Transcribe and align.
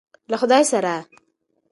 له 0.31 0.35
خدای 0.41 0.63
سره. 0.71 0.95